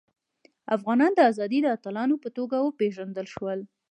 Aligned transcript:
افغانان 0.75 1.11
د 1.15 1.19
ازادۍ 1.31 1.59
د 1.63 1.67
اتلانو 1.75 2.15
په 2.23 2.29
توګه 2.37 2.55
وپيژندل 2.61 3.27
شول. 3.35 3.59